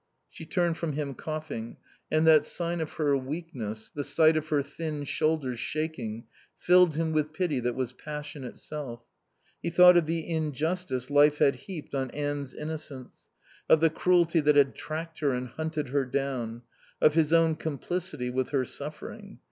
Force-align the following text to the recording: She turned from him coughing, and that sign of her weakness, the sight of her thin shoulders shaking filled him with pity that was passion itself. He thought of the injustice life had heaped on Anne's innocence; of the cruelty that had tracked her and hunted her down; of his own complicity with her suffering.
She 0.31 0.47
turned 0.47 0.79
from 0.79 0.93
him 0.93 1.13
coughing, 1.13 1.77
and 2.09 2.25
that 2.25 2.43
sign 2.43 2.81
of 2.81 2.93
her 2.93 3.15
weakness, 3.15 3.91
the 3.93 4.03
sight 4.03 4.35
of 4.35 4.47
her 4.47 4.63
thin 4.63 5.03
shoulders 5.03 5.59
shaking 5.59 6.25
filled 6.57 6.95
him 6.95 7.11
with 7.11 7.33
pity 7.33 7.59
that 7.59 7.75
was 7.75 7.93
passion 7.93 8.43
itself. 8.43 9.03
He 9.61 9.69
thought 9.69 9.97
of 9.97 10.07
the 10.07 10.27
injustice 10.27 11.11
life 11.11 11.37
had 11.37 11.55
heaped 11.55 11.93
on 11.93 12.09
Anne's 12.15 12.51
innocence; 12.55 13.29
of 13.69 13.79
the 13.79 13.91
cruelty 13.91 14.39
that 14.39 14.55
had 14.55 14.73
tracked 14.73 15.19
her 15.19 15.33
and 15.33 15.49
hunted 15.49 15.89
her 15.89 16.03
down; 16.05 16.63
of 16.99 17.13
his 17.13 17.31
own 17.31 17.53
complicity 17.55 18.31
with 18.31 18.49
her 18.49 18.65
suffering. 18.65 19.37